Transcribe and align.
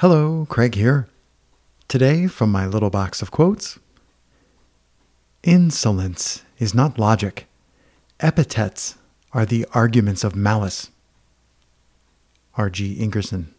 Hello, 0.00 0.44
Craig 0.50 0.74
here. 0.74 1.06
Today, 1.86 2.26
from 2.26 2.50
my 2.50 2.66
little 2.66 2.90
box 2.90 3.22
of 3.22 3.30
quotes 3.30 3.78
Insolence 5.44 6.42
is 6.58 6.74
not 6.74 6.98
logic. 6.98 7.46
Epithets 8.18 8.96
are 9.32 9.46
the 9.46 9.64
arguments 9.72 10.24
of 10.24 10.34
malice. 10.34 10.90
R.G. 12.56 12.96
Ingerson. 12.96 13.53